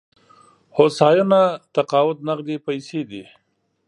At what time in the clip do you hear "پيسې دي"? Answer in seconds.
2.65-3.23